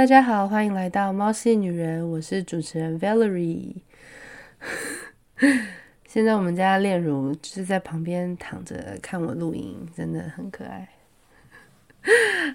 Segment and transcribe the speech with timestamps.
[0.00, 3.82] 大家好，欢迎来到猫系女人，我是主持人 Valerie。
[6.08, 10.88] 现在我们家炼乳就是在旁边躺着看我录音，真的很可爱。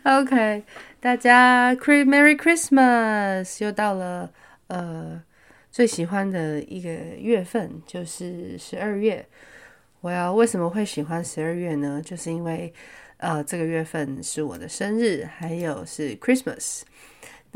[0.05, 0.63] OK，
[0.99, 3.63] 大家 Merry Christmas！
[3.63, 4.31] 又到了
[4.65, 5.21] 呃
[5.69, 9.23] 最喜欢的一个月份，就是十二月。
[10.01, 12.01] 我要为什么会喜欢十二月呢？
[12.03, 12.73] 就是因为
[13.17, 16.81] 呃这个月份是我的生日，还有是 Christmas。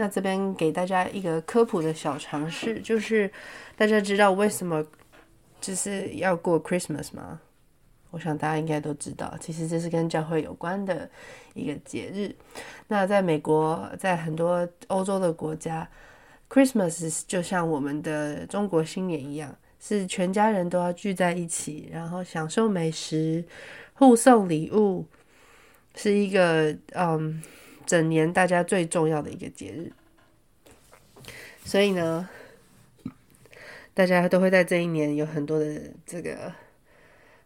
[0.02, 3.30] 那这边给大家一个科普的小常识，就是
[3.76, 4.82] 大家知道为什么
[5.60, 7.42] 就是要过 Christmas 吗？
[8.12, 11.10] 我想大家应该都知道，其实这是跟教会有关的
[11.54, 12.34] 一个节日。
[12.88, 15.86] 那在美国，在很多欧洲的国家
[16.50, 23.44] ，Christmas 就像我们的中国新年一样，是全家人都要聚在一起，然后享受美食、
[23.96, 25.06] 互送礼物，
[25.94, 27.44] 是一个嗯，
[27.90, 29.92] 整年大家最重要的一个节日。
[31.66, 32.30] 所以呢，
[33.94, 35.66] 大家都会在这一年有很多的
[36.06, 36.54] 这个。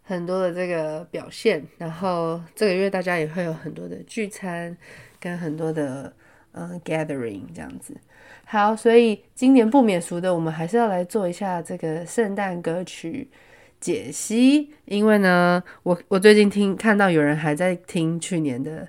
[0.06, 4.76] 很多的这个表现，然后这个月大家也会有很多的聚餐，
[5.18, 6.14] 跟很多的
[6.52, 7.96] 嗯 gathering 这样子。
[8.44, 13.30] 好，所以今年不免俗的，我们还是要来做一下这个圣诞歌曲
[13.80, 18.86] 解析，因为呢，我我最近听看到有人还在听去年的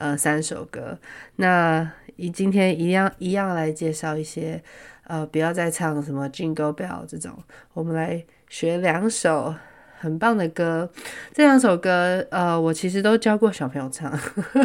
[0.00, 0.98] 呃三首歌，
[1.36, 4.60] 那以今天一样一样来介绍一些
[5.04, 7.38] 呃不要再唱什么 Jingle Bell 这种，
[7.72, 9.54] 我们来学两首。
[10.02, 10.90] 很棒的歌，
[11.34, 14.10] 这两首歌，呃，我其实都教过小朋友唱，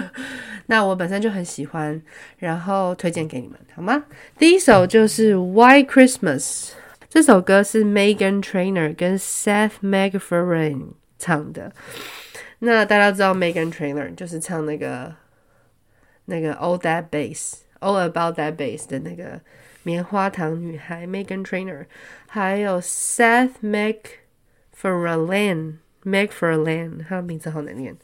[0.68, 2.02] 那我本身就很喜欢，
[2.38, 4.06] 然后推荐给你们，好吗？
[4.38, 6.40] 第一首就是《White Christmas》，
[7.10, 11.70] 这首歌是 Megan Trainer 跟 Seth MacFarlane 唱的。
[12.60, 15.14] 那大家知道 Megan Trainer 就是唱那个
[16.26, 19.42] 那个 All That Bass，All About That Bass 的那个
[19.84, 21.86] 棉花糖女孩 Megan Trainer，
[22.28, 23.96] 还有 Seth Mac。
[24.78, 27.96] Farlane，MacFarlane，他的名字好难念。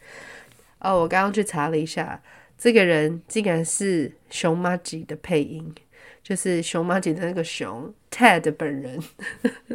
[0.79, 2.23] 哦，我刚刚去查了一下，
[2.57, 5.75] 这个人竟然是熊麻吉的配音，
[6.23, 8.97] 就是熊麻吉的那个熊 Ted 本人，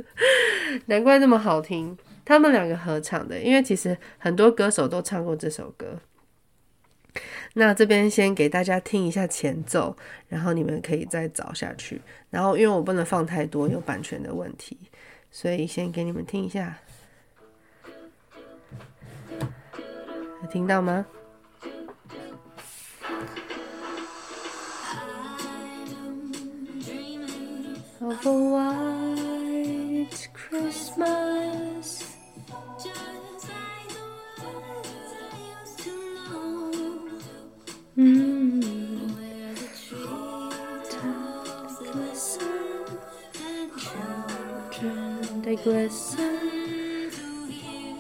[0.87, 1.99] 难怪那么好听。
[2.25, 6.01] 他们两个合唱的，因为其实很多歌手都唱过这首歌。
[7.55, 9.97] 那这边先给大家听一下前奏，
[10.29, 12.01] 然后你们可以再找下去。
[12.31, 14.79] 然后因为我不能放太多，有版权的问题，
[15.31, 16.79] 所以先给你们听一下。
[20.43, 21.07] 有听到吗
[45.67, 47.97] listen to you.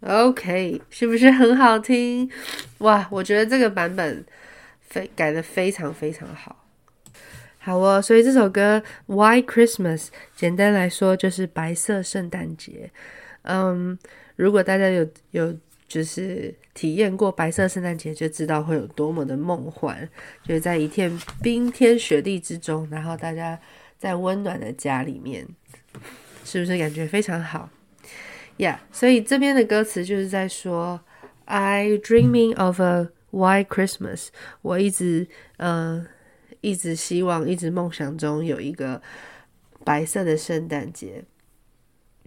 [0.00, 2.30] OK，是不是很好听？
[2.78, 4.24] 哇，我觉得这个版本
[4.80, 6.64] 非改得非常非常好。
[7.58, 8.82] 好哦，所以这首歌
[9.14, 12.90] 《Why Christmas》简单来说就是白色圣诞节。
[13.42, 13.98] 嗯，
[14.36, 15.54] 如果大家有有
[15.86, 20.08] 就是体验过白色圣诞节，就知道会有多么的梦幻，
[20.42, 23.58] 就是在一片冰天雪地之中，然后大家
[23.98, 25.46] 在温暖的家里面，
[26.44, 27.70] 是不是感觉非常好
[28.58, 31.00] ？Yeah，所以这边的歌词就是在说
[31.44, 34.28] ，I dreaming of a white Christmas。
[34.62, 35.28] 我一直
[35.58, 36.06] 呃
[36.60, 39.02] 一直希望，一直梦想中有一个
[39.84, 41.24] 白色的圣诞节。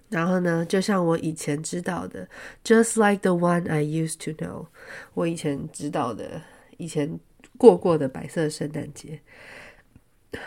[0.09, 2.29] 然后呢，就像我以前知道的，
[2.63, 4.67] just like the one I used to know。
[5.15, 6.43] 我以前知道的，
[6.77, 7.19] 以前
[7.57, 9.21] 过过的白色圣诞节。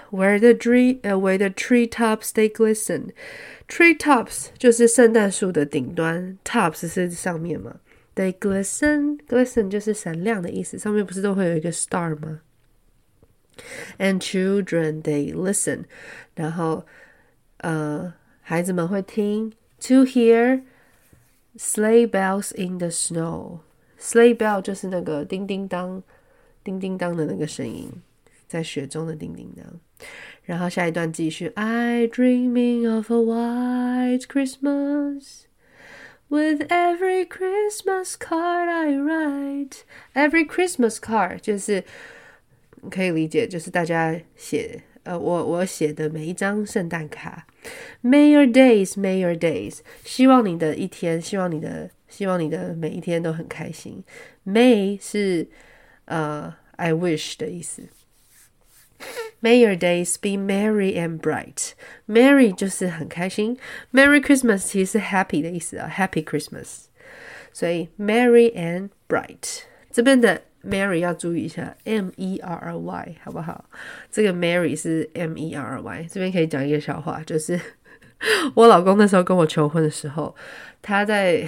[0.09, 3.11] Where the tree, uh, where the tree tops they glisten.
[3.67, 7.77] Tree tops 就是圣诞树的顶端，tops 是上面嘛？
[8.15, 10.79] They glisten, glisten 就是闪亮的意思。
[10.79, 12.41] 上面不是都会有一个 star 吗？
[13.99, 15.83] And children they listen，
[16.33, 16.85] 然后
[17.57, 18.13] 呃，
[18.49, 19.53] 孩子们会听。
[19.81, 20.63] To hear
[21.57, 23.59] sleigh bells in the snow.
[23.99, 26.01] Sleigh bell 就是那个叮叮当、
[26.63, 27.91] 叮叮当的那个声音。
[28.47, 29.65] 在雪中的叮叮当，
[30.43, 31.51] 然后下一段继续。
[31.55, 35.45] I dreaming of a white Christmas,
[36.29, 39.79] with every Christmas card I write.
[40.13, 41.83] Every Christmas card 就是
[42.91, 47.47] 可以理解，就是大家写 呃，我我写的每一张圣诞卡。
[48.03, 54.03] May your days, may your days，希望你的一天，希望你的 希望你的每一天都很开心。
[54.45, 55.47] May 是
[56.05, 57.83] 呃、uh,，I wish 的意思。
[59.41, 61.73] May your days be merry and bright.
[62.07, 63.57] Merry 就是很开心，
[63.91, 66.85] Merry Christmas 其实是 happy 的意思啊，Happy Christmas。
[67.53, 69.61] 所以 merry and bright
[69.91, 73.64] 这边的 Merry 要注意一下，M E R R Y 好不好？
[74.10, 76.06] 这个 Merry 是 M E R R Y。
[76.10, 77.58] 这边可以讲一个笑话，就是
[78.54, 80.34] 我老公那时候跟我求婚的时候，
[80.82, 81.46] 他在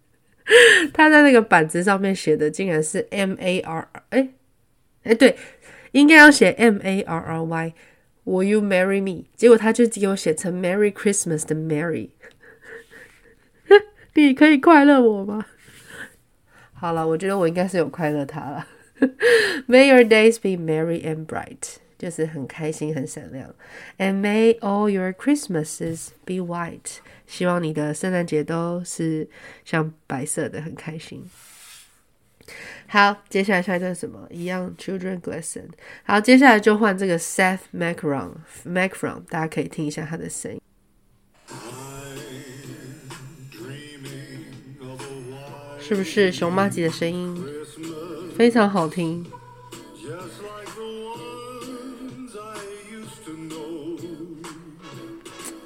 [0.92, 4.28] 他在那个板子上面写的竟然是 M A R，哎
[5.04, 5.36] 哎对。
[5.92, 9.24] 应该要写 M A R R Y，Will you marry me？
[9.34, 12.10] 结果他就给我写成 Merry Christmas 的 Merry。
[14.12, 15.46] 你可以快乐我吗？
[16.78, 18.66] 好了，我觉得我应该是有快乐他了。
[19.66, 23.54] May your days be merry and bright，就是很开心、很闪亮。
[23.98, 29.28] And may all your Christmases be white，希望你的圣诞节都是
[29.64, 31.24] 像白色的，很开心。
[32.88, 34.28] 好，接下来下一段什么？
[34.30, 35.70] 一样，Children glisten。
[36.04, 40.60] 好，接下来就换这个 Seth Macron，Macron，大家可以听一下他的声音，
[45.88, 47.44] 是不是熊麻吉的声音
[48.36, 49.24] 非常好听？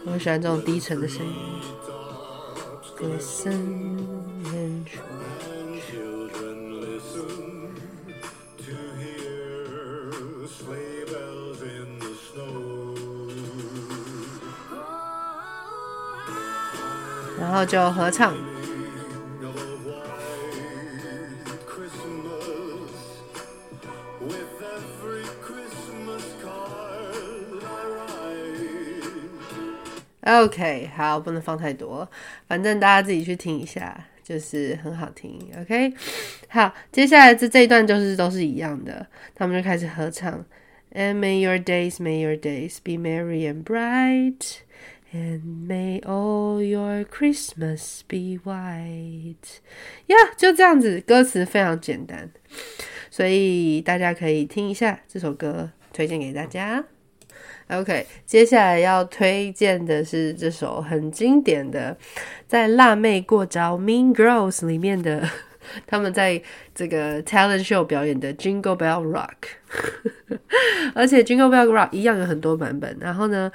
[0.05, 1.33] 我喜欢这种低沉的声音。
[17.39, 18.50] 然后就合唱。
[30.31, 32.09] OK，好，不能放太多，
[32.47, 35.41] 反正大家自己去听一下，就是很好听。
[35.61, 35.93] OK，
[36.49, 39.05] 好，接下来这这一段就是都是一样的，
[39.35, 40.45] 他们就开始合唱。
[40.93, 44.59] And may your days, may your days be merry and bright.
[45.13, 49.59] And may all your Christmas be white.
[50.07, 52.31] 呀、yeah，就这样子，歌词非常简单，
[53.11, 56.85] 所以大家可以听一下这首歌，推荐给大家。
[57.71, 61.97] OK，接下来要推荐的是这首很经典的，
[62.49, 65.23] 在《辣妹过招》（Mean Girls） 里面的，
[65.87, 66.43] 他们在
[66.75, 69.31] 这个 Talent Show 表演的《Jingle Bell Rock》，
[70.95, 73.53] 而且《Jingle Bell Rock》一样有很多版本，然后呢，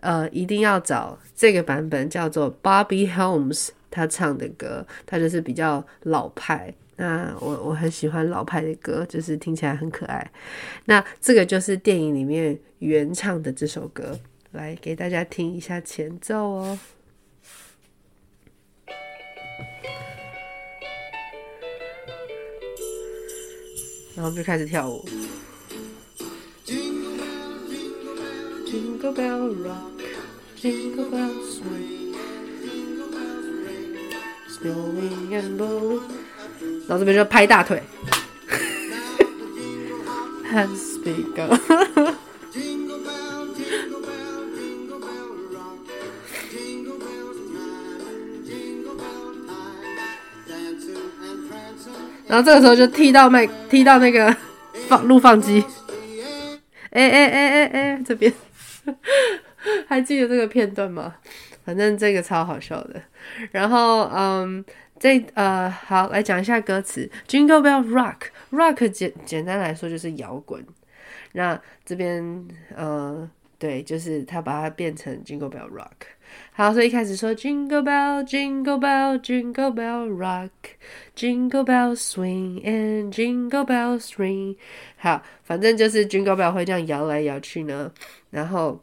[0.00, 6.74] 呃，一定要找这个版本，叫做 Bobby Helms 他唱的歌，他就是比较老派。
[6.96, 10.30] 那我我很喜欢老派的歌，就是听起来很可爱。
[10.84, 14.20] 那这个就是电影里面原唱的这首歌，
[14.52, 16.78] 来给大家听一下前奏哦，
[24.14, 25.02] 然后就开始跳舞。
[36.86, 37.82] 然后这边就拍大腿。
[40.52, 41.14] Hands be。
[52.34, 54.36] 然后这个时候就踢到麦，踢到那个
[54.88, 55.64] 放录放机。
[56.90, 58.32] 哎哎哎哎哎，这边。
[59.86, 61.14] 还记得这个片段吗？
[61.64, 63.00] 反正这个超好笑的。
[63.52, 64.64] 然后，嗯，
[64.98, 67.08] 这呃，好，来讲一下歌词。
[67.28, 70.66] Jingle Bell Rock，Rock 简简单来说就是摇滚。
[71.34, 76.08] 那这边，呃，对，就是他把它变成 Jingle Bell Rock。
[76.52, 84.56] 好，所以一开始说 Jingle Bell，Jingle Bell，Jingle Bell Rock，Jingle Bell Swing and Jingle Bells Ring。
[84.96, 87.92] 好，反正就是 Jingle Bell 会这样摇来摇去呢，
[88.30, 88.80] 然后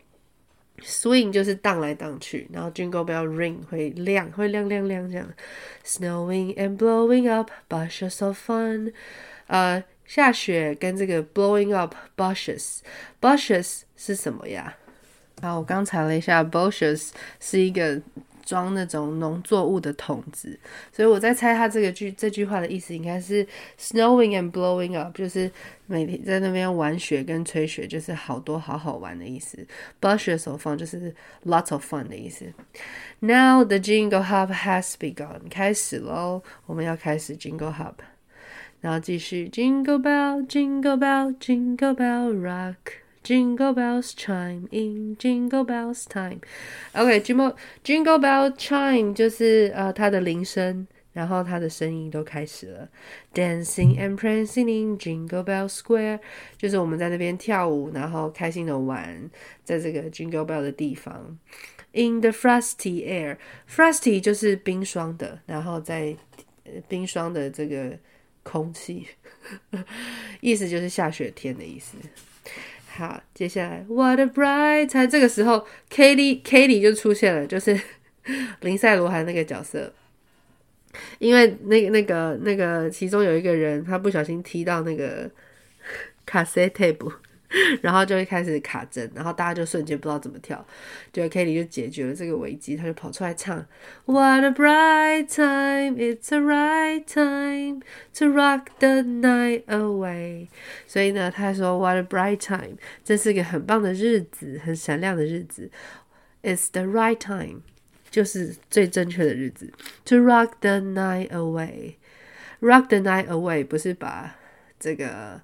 [0.82, 5.32] Swing 就是荡来荡去，然后 Jingle Bell Ring 会亮，会亮亮亮这样。
[5.86, 8.92] Snowing and blowing up bushes of fun，
[9.48, 14.76] 呃，下雪跟这个 blowing up bushes，bushes 是什么呀？
[15.42, 18.00] 好，我刚查了一下，bushes 是一个
[18.46, 20.60] 装那种农作物的桶子，
[20.92, 23.46] 所以我在猜他这个句这句话的意思应该是
[23.80, 25.50] snowing and blowing up，就是
[25.88, 29.58] 每天在那边玩雪跟吹雪，就是好多好好玩的意思。
[30.00, 32.46] bushes of fun 就是 lots of fun 的意思。
[33.20, 37.96] Now the jingle hop has begun，开始喽，我们要开始 jingle hop，
[38.80, 43.01] 然后继续 jingle bell jingle bell jingle bell rock。
[43.24, 46.42] Jingle bells chime in jingle bells time。
[46.94, 52.90] OK，jingle jingle bell chime 就是呃它的铃声然后他的声音都开始了
[53.34, 56.22] ，Dancing and prancing in Jingle Bell Square，
[56.58, 59.30] 就是我们在那边跳舞，然后开心的玩，
[59.64, 61.38] 在这个 Jingle Bell 的地方。
[61.92, 66.16] In the frosty air，frosty 就是冰霜的，然后在
[66.88, 68.00] 冰霜的这个
[68.44, 69.06] 空气，
[70.40, 71.98] 意思就是下雪天的意思。
[72.94, 77.80] 好，接下来 What a bright 在这个时候 Katie Katie 就出现了，就是
[78.62, 79.94] 林赛罗韩那个角色。
[81.20, 85.32] 因为那个、那个、那个，其中有一个人，他不小心踢到那个
[86.28, 87.14] casetable
[87.82, 90.66] 然后就会开始卡针，然后大家就瞬间不知道怎么跳，
[91.12, 93.66] 就 Katie 就解决了这个危机，他就跑出来唱
[94.06, 97.82] What a bright time, it's a right time
[98.16, 100.48] to rock the night away。
[100.88, 105.70] 所以呢，他说 What a bright time，这是个很棒的日子，很闪亮的日子
[106.44, 107.62] ，It's the right time。
[108.10, 109.72] 就是最正确的日子
[110.04, 114.36] ，to rock the night away，rock the night away 不是把
[114.78, 115.40] 这个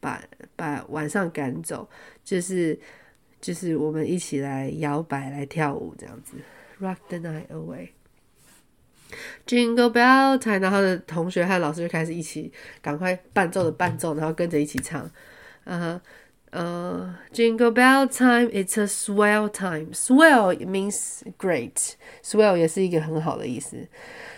[0.00, 0.22] 把
[0.56, 1.88] 把晚上赶走，
[2.24, 2.78] 就是
[3.40, 6.36] 就是我们一起来摇摆来跳舞这样子
[6.80, 7.88] ，rock the night away。
[9.46, 12.52] Jingle bell time，然后的同学和老师就开始一起
[12.82, 15.10] 赶快伴奏的伴奏，然后跟着一起唱，
[16.50, 19.92] 嗯、，Jingle Bell Time, it's a swell time.
[19.92, 21.92] Swell means great.
[22.22, 23.86] Swell 也是一个很好的意思。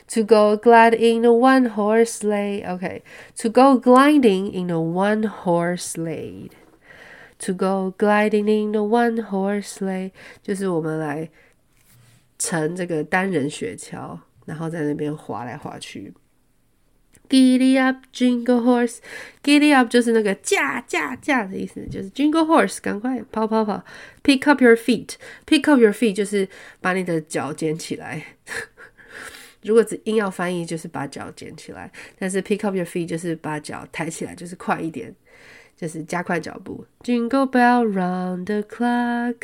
[0.10, 2.63] To go gliding in a one-horse sleigh.
[2.63, 3.01] Okay,
[3.38, 6.50] to go gliding in a one-horse sleigh.
[7.39, 11.29] To go gliding in a one-horse sleigh，就是我们来
[12.39, 16.13] 乘这个单人雪橇，然后在那边滑来滑去。
[17.27, 19.00] Giddy up, jingle horse.
[19.43, 23.84] Giddy up 就是那个驾驾驾的意思，就是 jingle horse，赶快跑跑跑。
[24.24, 25.15] Pick up your feet.
[25.48, 26.48] Pick up your feet 就是
[26.81, 28.38] 把你的脚捡起来。
[29.62, 31.90] 如果只硬要翻译，就是把脚捡起来。
[32.19, 35.14] 但是 pick up your feet 就是把脚抬起来，就是快一点，
[35.76, 36.87] 就是加快脚步。
[37.02, 39.37] Jingle bell round the clock。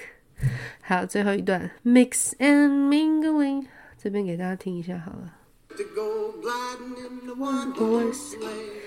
[0.83, 3.67] 好，最后一段 mix and mingling，
[4.03, 5.35] 这边给大家听一下好了。
[5.77, 8.83] To go gliding in the one horse sleigh.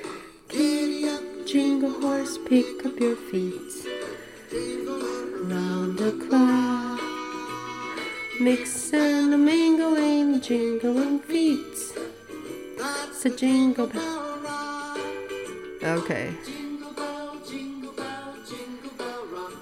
[0.48, 3.54] Giddy up, jingle horse, pick up your feet.
[5.48, 6.89] Round the clock,
[8.40, 11.60] mix and mingling, jingling feet.
[12.78, 14.98] It's a jingle bell.
[15.84, 16.32] Okay.
[16.46, 19.54] Jingle bell, jingle bell, jingle bell rock.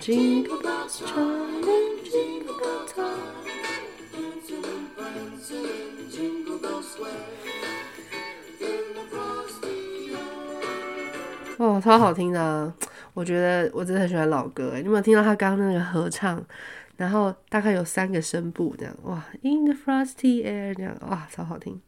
[0.00, 1.62] Jingle bells chime,
[2.10, 3.28] jingle bell time.
[11.58, 12.72] 哦，超好听的！
[13.14, 14.72] 我觉得我真的很喜欢老歌。
[14.78, 16.44] 你有没有听到他刚刚那个合唱？
[16.96, 21.80] 然后大概有三个声部这样，哇！In the frosty air 这样，哇，超好听。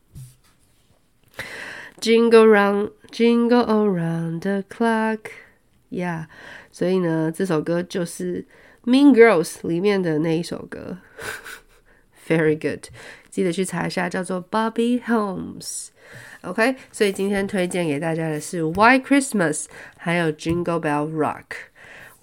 [2.01, 6.27] Jingle round, jingle around the clock，yeah。
[6.73, 8.43] 所以呢，这首歌就是
[8.91, 10.99] 《Mean Girls》里面的那一首歌。
[12.27, 12.87] Very good，
[13.31, 15.89] 记得去查一下，叫做 Bobby Holmes。
[16.43, 19.65] OK，所以今天推荐给大家的是《White Christmas》，
[19.97, 21.45] 还有《Jingle Bell Rock》。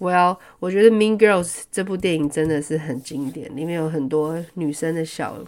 [0.02, 5.44] Well，我觉得《Mean Girls》这部电影真的是很经典，里面有很多女生的小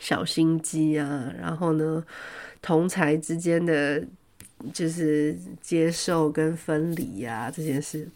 [0.00, 2.02] 小心机啊，然后呢，
[2.62, 4.02] 同才之间的
[4.72, 8.08] 就是接受跟分离呀、啊，这件事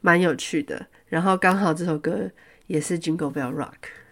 [0.00, 0.86] 蛮有趣的。
[1.08, 2.30] 然后刚好这首歌
[2.68, 3.66] 也是《Jingle Bell Rock》，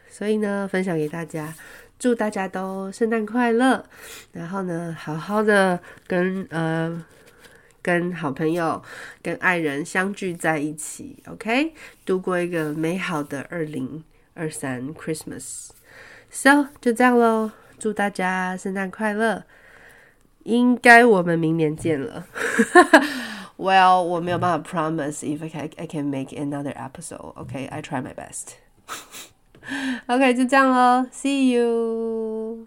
[0.08, 1.54] 所以呢，分享给大家。
[1.96, 3.86] 祝大家都圣诞快乐，
[4.32, 7.04] 然后呢，好好的跟呃
[7.84, 8.82] 跟好朋友、
[9.22, 11.74] 跟爱人相聚在一起，OK，
[12.06, 15.68] 度过一个美好的二零二三 Christmas。
[16.30, 19.44] So 就这样喽，祝大家圣诞快乐，
[20.44, 22.26] 应该我们明年见了。
[23.58, 27.34] Well，我没有办法 promise if I can I can make another episode。
[27.36, 28.54] OK，I try my best。
[30.06, 32.64] OK，就这样喽，See you。